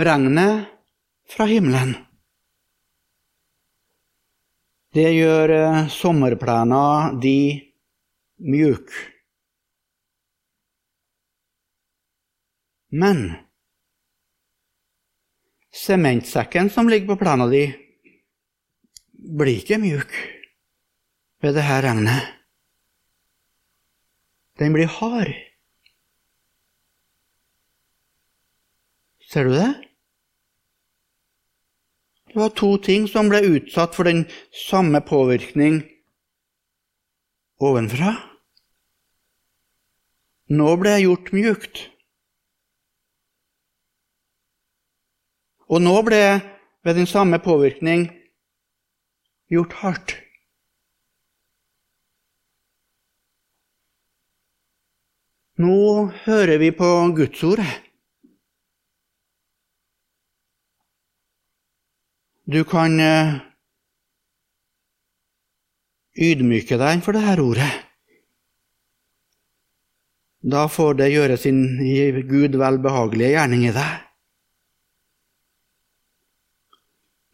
[0.00, 0.68] Regnet
[1.28, 1.94] fra himmelen.
[4.96, 6.84] Det gjør eh, sommerplena
[7.22, 7.36] de
[8.40, 8.92] mjuk.
[12.90, 13.22] Men
[15.80, 17.62] Sementsekken som ligger på plena di,
[19.12, 20.12] blir ikke mjuk
[21.40, 22.26] ved det her regnet.
[24.60, 25.32] Den blir hard.
[29.30, 29.70] Ser du det?
[32.30, 35.80] Det var to ting som ble utsatt for den samme påvirkning
[37.60, 38.12] ovenfra.
[40.50, 41.80] Nå ble jeg gjort mjukt.
[45.70, 46.24] Og nå ble
[46.82, 48.08] ved den samme påvirkning
[49.50, 50.16] gjort hardt.
[55.60, 57.62] Nå hører vi på Guds ord.
[62.50, 63.36] Du kan eh,
[66.18, 67.70] ydmyke deg for dette ordet.
[70.40, 71.60] Da får det gjøre sin
[72.30, 74.09] Gud vel behagelige gjerning i deg.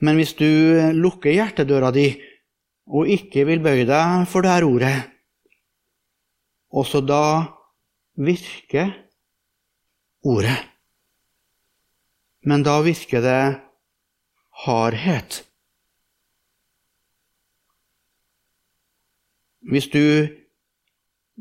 [0.05, 0.49] Men hvis du
[0.97, 2.11] lukker hjertedøra di
[2.87, 4.97] og ikke vil bøye deg for det her ordet,
[6.71, 7.23] også da
[8.21, 8.93] virker
[10.27, 10.59] ordet.
[12.47, 13.41] Men da virker det
[14.67, 15.41] hardhet.
[19.67, 20.29] Hvis du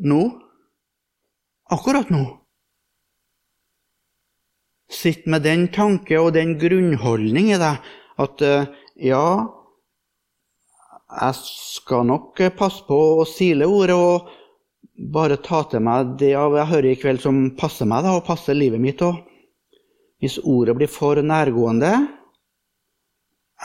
[0.02, 0.22] nå,
[1.70, 2.24] akkurat nå,
[4.90, 7.86] sitter med den tanke og den grunnholdning i deg
[8.22, 8.68] at eh,
[9.10, 9.28] ja,
[11.16, 14.30] jeg skal nok passe på å sile ordet og
[15.12, 18.56] bare ta til meg det jeg hører i kveld som passer meg da, og passer
[18.58, 19.22] livet mitt òg.
[20.24, 21.92] Hvis ordet blir for nærgående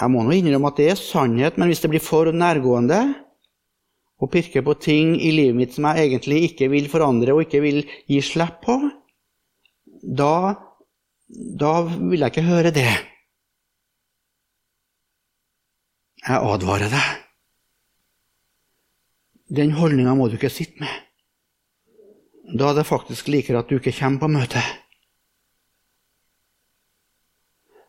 [0.01, 3.01] Jeg må nå innrømme at det er sannhet, men hvis det blir for nærgående
[4.21, 7.63] og pirker på ting i livet mitt som jeg egentlig ikke vil forandre og ikke
[7.65, 8.77] vil gi slipp på,
[10.21, 10.55] da,
[11.29, 12.93] da vil jeg ikke høre det.
[16.21, 17.21] Jeg advarer deg.
[19.51, 20.93] Den holdninga må du ikke sitte med.
[22.55, 24.69] Da er det faktisk likere at du ikke kommer på møtet.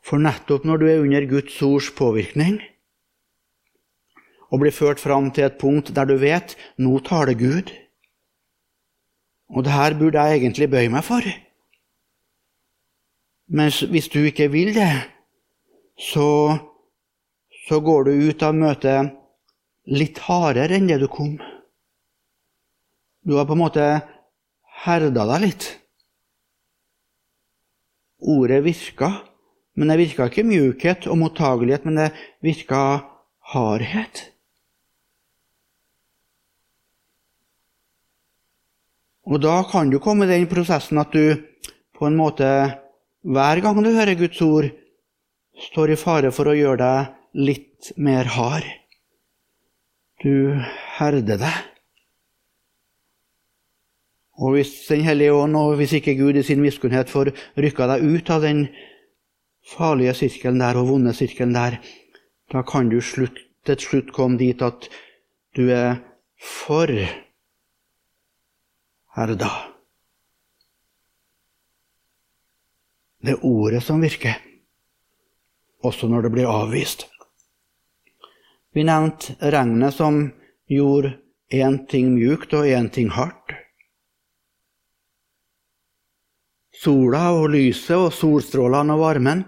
[0.01, 2.59] For nettopp når du er under Guds ords påvirkning,
[4.51, 7.71] og blir ført fram til et punkt der du vet nå taler Gud,
[9.51, 11.23] og det her burde jeg egentlig bøye meg for
[13.47, 14.91] Men hvis du ikke vil det,
[15.99, 16.57] så,
[17.72, 19.13] så går du ut av møtet
[19.88, 21.38] litt hardere enn det du kom.
[23.24, 23.86] Du har på en måte
[24.84, 25.67] herda deg litt.
[28.28, 29.07] Ordet virka,
[29.80, 32.09] men det virka ikke mjukhet og mottagelighet, men det
[32.43, 32.82] virka
[33.53, 34.26] hardhet.
[39.32, 41.39] Og da kan du komme i den prosessen at du
[41.95, 42.51] på en måte
[43.24, 44.67] hver gang du hører Guds ord,
[45.72, 48.65] står i fare for å gjøre deg litt mer hard.
[50.21, 50.55] Du
[50.97, 51.67] herder deg.
[54.41, 58.05] Og hvis Den hellige ånd, og hvis ikke Gud i sin miskunnhet får rykka deg
[58.05, 58.67] ut av den
[59.75, 61.77] farlige sirkelen der og vonde sirkelen der,
[62.51, 64.89] da kan du slutt, til slutt komme dit at
[65.55, 66.01] du er
[66.41, 66.89] for
[69.15, 69.51] herda.
[73.21, 74.41] Det er ordet som virker,
[75.86, 77.05] også når det blir avvist.
[78.72, 80.22] Vi nevnte regnet som
[80.72, 81.17] gjorde
[81.51, 83.57] én ting mjukt og én ting hardt.
[86.82, 89.43] Sola og lyset og solstrålene og varmen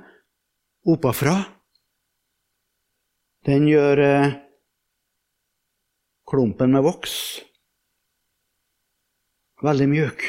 [0.86, 1.38] oppafra,
[3.48, 4.36] den gjør eh,
[6.28, 7.16] klumpen med voks
[9.64, 10.24] veldig mjuk.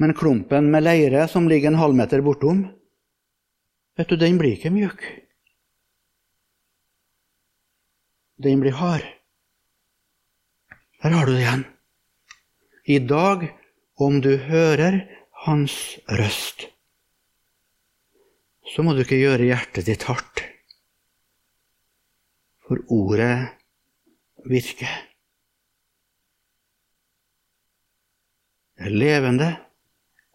[0.00, 2.64] Men klumpen med leire som ligger en halvmeter bortom,
[4.00, 5.02] vet du, den blir ikke mjuk.
[8.40, 9.04] Den blir hard.
[11.02, 11.64] Der har du det igjen.
[12.88, 13.44] I dag,
[14.00, 15.02] om du hører
[15.44, 15.74] Hans
[16.08, 16.66] røst,
[18.72, 20.42] så må du ikke gjøre hjertet ditt hardt.
[22.64, 23.50] For ordet
[24.48, 24.92] virker.
[28.76, 29.52] Det er levende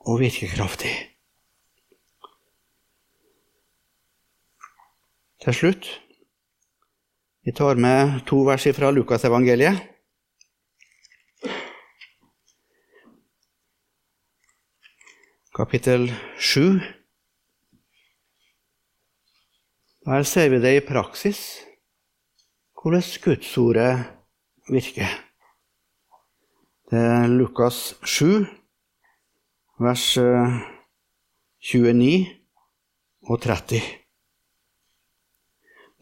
[0.06, 1.15] og virkekraftig.
[5.46, 5.88] Til slutt
[7.46, 9.78] vi tar med to vers fra Lukasevangeliet.
[15.54, 16.08] Kapittel
[16.42, 16.80] 7.
[20.06, 21.42] Der ser vi det i praksis,
[22.82, 23.92] hvordan Gudsordet
[24.70, 25.14] virker.
[26.90, 28.48] Det er Lukas 7,
[29.78, 30.08] vers
[31.62, 32.34] 29 eh,
[33.30, 34.05] og 30.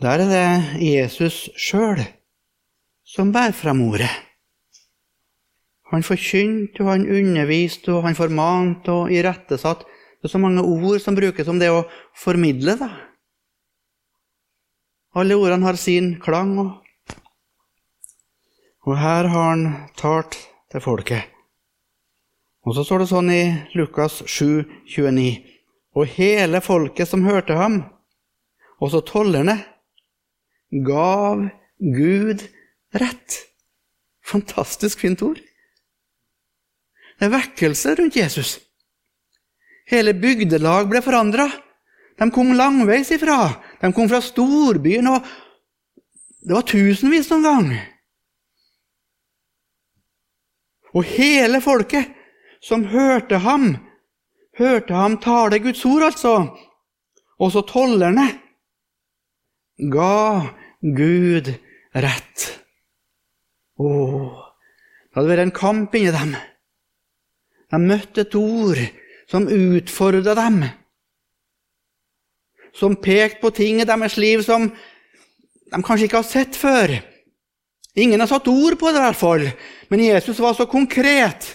[0.04, 2.02] Der er det Jesus sjøl
[3.08, 4.10] som bærer fram ordet.
[5.94, 9.86] Han forkynte, og han underviste, og han formante og irettesatt.
[10.20, 11.86] Det er så mange ord som brukes om det å
[12.20, 12.76] formidle.
[12.76, 12.90] da.
[15.16, 16.58] Alle ordene har sin klang.
[16.60, 16.72] Og,
[18.84, 20.36] og her har han talt
[20.72, 21.30] til folket.
[22.68, 23.44] Og så står det sånn i
[23.78, 24.66] Lukas 7,
[24.98, 25.30] 29.
[25.96, 27.86] Og hele folket som hørte ham,
[28.84, 29.62] også tollerne,
[30.82, 32.44] gav Gud
[32.94, 33.40] rett.
[34.26, 35.40] Fantastisk fint ord.
[37.20, 38.58] Det er vekkelse rundt Jesus.
[39.90, 41.48] Hele bygdelag ble forandra.
[42.18, 43.54] De kom langveis ifra.
[43.82, 45.26] De kom fra storbyen, og
[46.44, 47.72] det var tusenvis noen gang.
[50.94, 52.12] Og hele folket
[52.64, 53.74] som hørte ham,
[54.58, 56.36] hørte ham tale Guds ord, altså.
[57.42, 58.28] Også tollerne
[59.92, 60.54] ga
[60.84, 61.48] Gud
[61.96, 62.44] rett.
[63.80, 66.36] Å, det hadde vært en kamp inni dem.
[67.72, 68.82] De møtte et ord
[69.32, 70.60] som utfordra dem.
[72.76, 76.98] Som pekte på ting i deres liv som de kanskje ikke har sett før.
[77.96, 79.44] Ingen har satt ord på det, i hvert fall,
[79.90, 81.54] men Jesus var så konkret.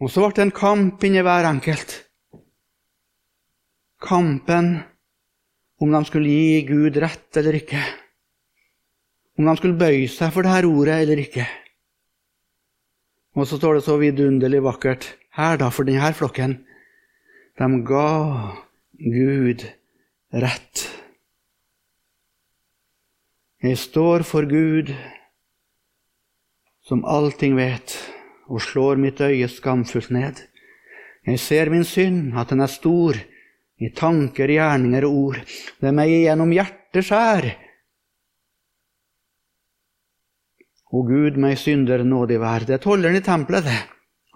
[0.00, 1.98] Og så ble det en kamp inni hver enkelt
[4.00, 4.80] kampen
[5.80, 7.80] om de skulle gi Gud rett eller ikke.
[9.38, 11.46] Om de skulle bøye seg for dette ordet eller ikke.
[13.38, 15.06] Og så står det så vidunderlig vakkert
[15.38, 16.58] her, da, for denne flokken.
[17.56, 18.08] De ga
[19.00, 19.64] Gud
[20.32, 20.86] rett.
[23.62, 24.90] Jeg står for Gud,
[26.82, 27.92] som allting vet,
[28.48, 30.40] og slår mitt øye skamfullt ned.
[31.28, 33.20] Jeg ser min synd, at den er stor,
[33.80, 35.40] i tanker, gjerninger og ord.
[35.80, 37.48] Det er meg gjennom hjertet skjær.
[40.90, 42.66] Å Gud, meg synder nådig vær.
[42.66, 43.78] Det er tolleren i tempelet, det.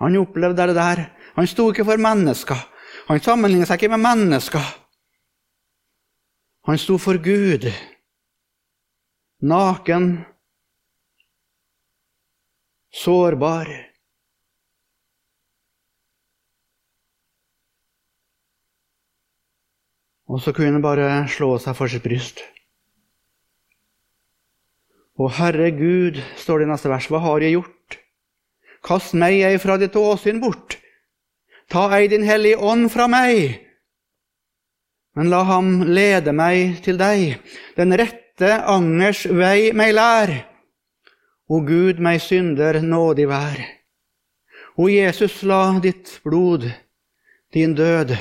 [0.03, 1.03] Han opplevde det der.
[1.35, 2.61] Han sto ikke for mennesker.
[3.09, 4.69] Han sammenlignet seg ikke med mennesker.
[6.65, 7.67] Han sto for Gud.
[9.45, 10.25] Naken,
[12.95, 13.69] sårbar.
[20.35, 22.41] Og så kunne han bare slå seg for sitt bryst.
[25.15, 27.99] Å Herre Gud, står det i neste vers, hva har jeg gjort?
[28.85, 30.81] Kast meg ei fra ditt åsyn bort.
[31.71, 33.61] Ta ei din hellige ånd fra meg.
[35.15, 37.39] Men la ham lede meg til deg,
[37.79, 40.35] den rette angers vei meg lær.
[41.47, 43.63] O Gud, meg synder nådig vær.
[44.75, 46.67] O Jesus, la ditt blod,
[47.55, 48.17] din død,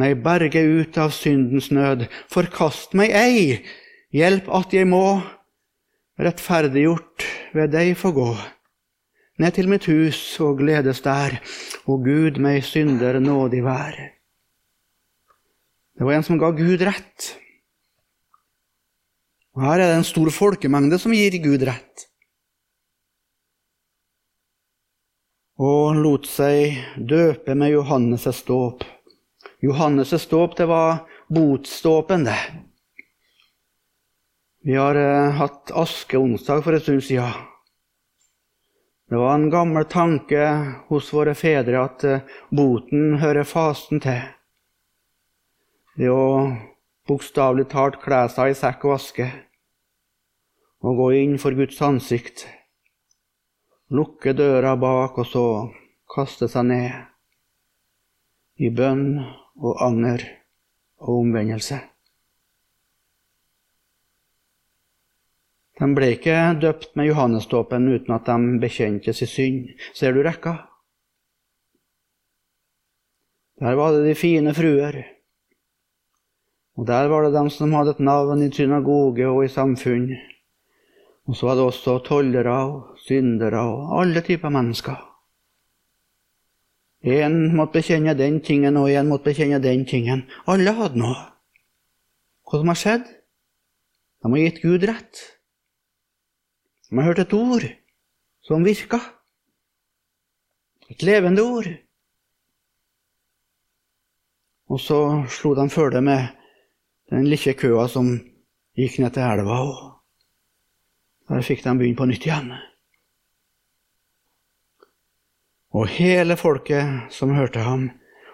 [0.00, 2.06] meg berge ut av syndens nød.
[2.32, 3.60] Forkast meg ei,
[4.16, 5.20] hjelp at jeg må,
[6.20, 7.26] rettferdiggjort
[7.56, 8.30] ved deg få gå.
[9.40, 11.38] Ned til mitt hus og gledes der,
[11.88, 13.96] og Gud, meg synder nådig vær.
[15.96, 17.30] Det var en som ga Gud rett.
[19.56, 22.06] Og Her er det en stor folkemengde som gir Gud rett.
[25.60, 28.86] Og lot seg døpe med Johannes' dåp.
[29.60, 30.96] Johannes' ståp, det var
[31.28, 32.38] botståpen, det.
[34.62, 37.32] Vi har eh, hatt askeonsdag for en stund siden.
[39.08, 44.20] Det var en gammel tanke hos våre fedre at eh, boten hører fasten til.
[45.96, 46.52] Det å
[47.08, 49.26] bokstavelig talt kle seg i sekk og aske
[50.80, 52.46] og gå inn for Guds ansikt,
[53.92, 55.44] lukke døra bak og så
[56.14, 56.92] kaste seg ned
[58.60, 59.20] i bønn
[59.60, 60.24] og anger
[61.00, 61.78] og omvendelse.
[65.80, 69.70] De ble ikke døpt med Johannesdåpen uten at de bekjente sin synd.
[69.96, 70.58] Ser du rekka?
[73.60, 75.02] Der var det de fine fruer.
[76.76, 80.12] Og der var det dem som hadde et navn i synagoge og i samfunn.
[81.28, 85.09] Og så var det også tollere og syndere og alle typer mennesker.
[87.00, 90.26] Én måtte bekjenne den tingen, og én måtte bekjenne den tingen.
[90.46, 91.16] Alle hadde noe.
[92.44, 93.06] Hva som har skjedd?
[94.20, 95.20] De har gitt Gud rett.
[96.90, 97.64] De har hørt et ord
[98.44, 99.00] som virka.
[100.90, 101.70] Et levende ord.
[104.68, 104.98] Og så
[105.30, 106.28] slo de følge med
[107.10, 108.12] den lille køa som
[108.76, 109.60] gikk ned til elva.
[109.62, 112.52] og Der fikk de begynne på nytt igjen.
[115.76, 117.90] Og hele folket som hørte ham,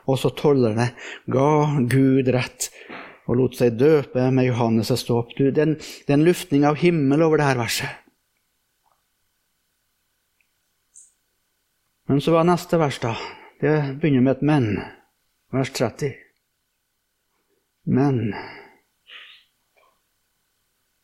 [0.08, 0.92] også tollerne,
[1.28, 1.50] ga
[1.90, 2.70] Gud rett
[3.26, 5.34] og lot seg døpe med Johannes' dåp.
[5.36, 8.02] Det er en luftning av himmel over dette verset.
[12.06, 13.16] Men så var neste vers, da.
[13.60, 14.84] Det begynner med et 'men'.
[15.52, 16.14] Vers 30.
[17.84, 18.34] Men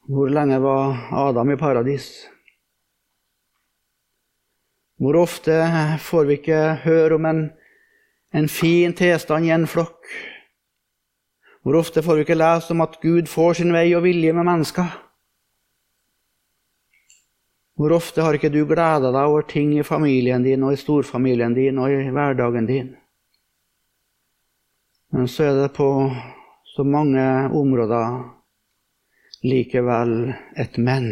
[0.09, 2.29] Hvor lenge var Adam i paradis?
[5.03, 5.55] Hvor ofte
[5.99, 7.41] får vi ikke høre om en,
[8.31, 10.07] en fin tilstand i en flokk?
[11.63, 14.47] Hvor ofte får vi ikke lese om at Gud får sin vei og vilje med
[14.47, 14.95] mennesker?
[17.75, 21.59] Hvor ofte har ikke du gleda deg over ting i familien din og i storfamilien
[21.59, 22.95] din og i hverdagen din?
[25.11, 25.89] Men så er det på
[26.77, 28.21] så mange områder
[29.43, 31.11] likevel et men.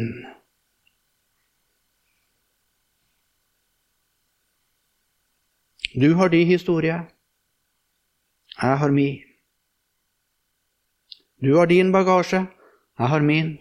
[5.94, 7.02] Du har din historie.
[8.62, 9.18] Jeg har min.
[11.42, 12.46] Du har din bagasje.
[12.98, 13.58] Jeg har min.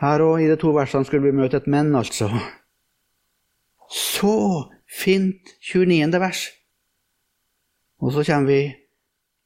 [0.00, 2.28] Her òg, i de to versene, skulle vi møte et menn, altså.
[3.90, 4.34] Så
[4.86, 6.20] fint 29.
[6.20, 6.50] vers.
[7.98, 8.74] Og så kommer vi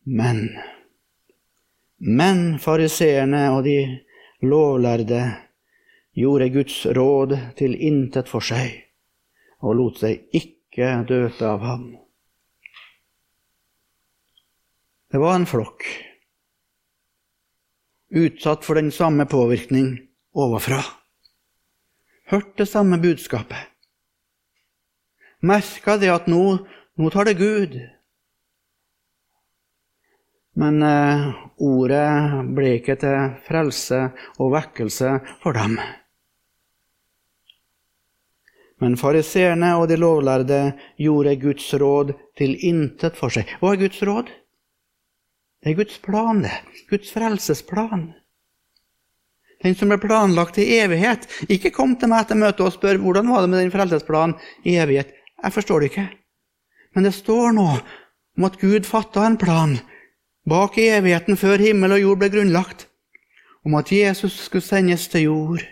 [0.04, 0.48] men.
[1.98, 3.78] Men fariseerne og de
[4.42, 5.22] lovlærde
[6.12, 8.87] gjorde Guds råd til intet for seg
[9.62, 11.88] og lot seg ikke døpe av ham.
[15.08, 15.86] Det var en flokk,
[18.12, 19.94] utsatt for den samme påvirkning
[20.36, 20.82] ovenfra.
[22.28, 23.70] Hørt det samme budskapet.
[25.40, 26.42] Merka det at nå,
[26.98, 27.78] nå tar det Gud.
[30.58, 31.28] Men eh,
[31.62, 32.08] ordet
[32.56, 34.00] ble ikke til frelse
[34.42, 35.78] og vekkelse for dem.
[38.78, 40.60] Men fariseerne og de lovlærde
[41.00, 43.48] gjorde Guds råd til intet for seg.
[43.58, 44.30] Hva er Guds råd?
[45.58, 46.54] Det er Guds plan, det.
[46.90, 48.12] Guds frelsesplan.
[49.62, 51.26] den som ble planlagt i evighet.
[51.50, 54.76] Ikke kom til meg etter møtet og spør hvordan var det med den frelsesplanen i
[54.78, 55.10] evighet.
[55.42, 56.08] Jeg forstår det ikke.
[56.94, 57.66] Men det står nå
[58.38, 59.74] om at Gud fatta en plan
[60.48, 62.86] bak i evigheten før himmel og jord ble grunnlagt,
[63.66, 65.66] om at Jesus skulle sendes til jord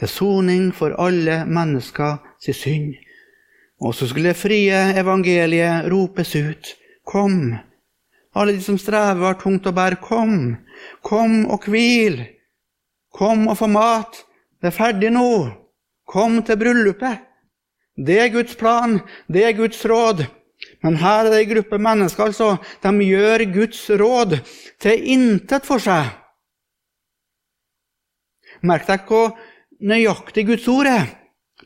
[0.00, 2.92] til soning for alle mennesker sin synd.
[3.80, 6.74] Og så skulle det frie evangeliet ropes ut.
[7.06, 7.54] Kom,
[8.34, 10.56] alle de som strever har tungt å bære, kom.
[11.02, 12.20] Kom og hvil.
[13.10, 14.22] Kom og få mat.
[14.60, 15.30] Det er ferdig nå.
[16.06, 17.26] Kom til bryllupet.
[18.00, 20.24] Det er Guds plan, det er Guds råd.
[20.84, 24.38] Men her er det en gruppe mennesker altså, de gjør Guds råd
[24.80, 26.08] til intet for seg.
[28.64, 29.34] Merk deg hvor
[29.80, 31.06] nøyaktig Guds ord er.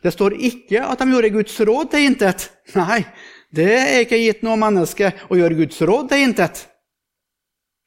[0.03, 2.49] Det står ikke at de gjorde Guds råd til intet.
[2.77, 3.03] Nei,
[3.55, 6.65] det er ikke gitt noe menneske å gjøre Guds råd til intet.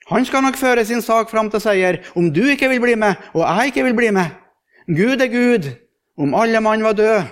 [0.07, 3.19] Han skal nok føre sin sak fram til seier om du ikke vil bli med,
[3.35, 4.31] og jeg ikke vil bli med.
[4.87, 5.67] Gud er Gud
[6.17, 7.25] om alle mann var døde,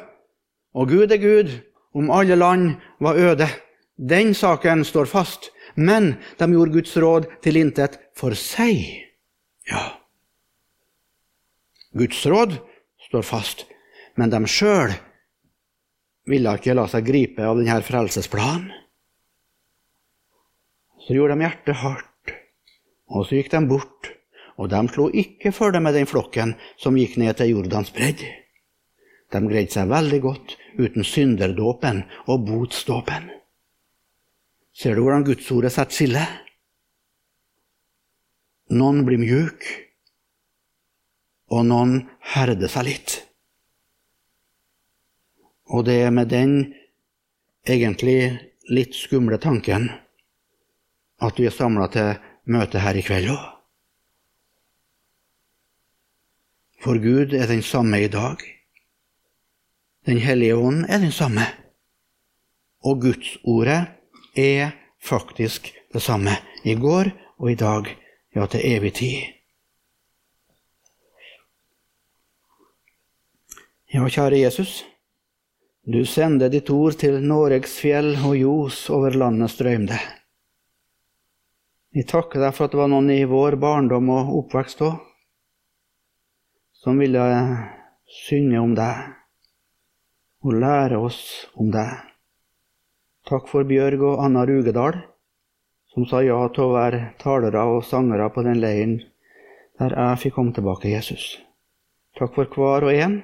[0.75, 1.53] og Gud er Gud
[1.95, 3.47] om alle land var øde.
[3.95, 8.83] Den saken står fast, men de gjorde Guds råd til intet for seg.
[9.71, 9.95] Ja.
[11.95, 12.57] Guds råd
[13.16, 13.63] står fast,
[14.20, 14.91] men de sjøl
[16.28, 18.74] ville ikke la seg gripe av denne frelsesplanen.
[21.05, 22.34] Så gjorde de hjertet hardt,
[23.13, 24.11] og så gikk de bort.
[24.55, 28.24] Og de slo ikke følge med den flokken som gikk ned til Jordans bredd.
[29.32, 32.01] De greide seg veldig godt uten synderdåpen
[32.32, 33.28] og botsdåpen.
[34.76, 36.24] Ser du hvordan Gudsordet setter skille?
[38.76, 39.68] Noen blir mjuk,
[41.51, 41.97] og noen
[42.33, 43.19] herder seg litt.
[45.73, 46.55] Og det er med den
[47.65, 48.35] egentlig
[48.69, 49.89] litt skumle tanken
[51.25, 52.15] at vi er samla til
[52.51, 53.43] møte her i kveld òg.
[56.85, 58.41] For Gud er den samme i dag.
[60.05, 61.47] Den hellige ånd er den samme.
[62.85, 63.87] Og Gudsordet
[64.37, 67.89] er faktisk det samme i går og i dag,
[68.35, 69.34] ja, til evig tid.
[73.95, 74.81] Ja, kjære Jesus.
[75.87, 79.95] Du sende ditt ord til Noregs fjell og ljos over landet strømde.
[81.95, 84.97] Vi takker deg for at det var noen i vår barndom og oppvekst òg
[86.81, 87.23] som ville
[88.17, 89.05] synge om deg
[90.43, 91.21] og lære oss
[91.55, 91.93] om deg.
[93.29, 94.97] Takk for Bjørg og Anna Rugedal,
[95.93, 98.97] som sa ja til å være talere og sangere på den leiren
[99.79, 101.37] der jeg fikk komme tilbake, Jesus.
[102.19, 103.17] Takk for hver og en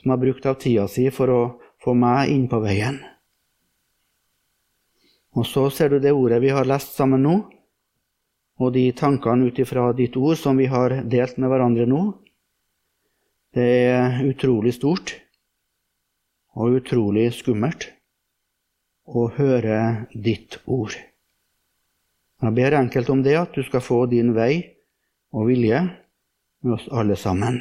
[0.00, 1.42] som har brukt av tida si for å
[1.82, 2.98] få meg inn på veien.
[5.36, 7.36] Og så ser du det ordet vi har lest sammen nå,
[8.56, 12.00] og de tankene ut ifra ditt ord som vi har delt med hverandre nå.
[13.52, 15.12] Det er utrolig stort
[16.56, 17.90] og utrolig skummelt
[19.06, 20.96] å høre ditt ord.
[22.42, 24.60] Jeg ber enkelt om det, at du skal få din vei
[25.36, 25.84] og vilje
[26.64, 27.60] med oss alle sammen.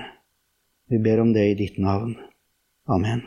[0.87, 2.15] Vi ber om det i ditt navn.
[2.87, 3.21] Amen.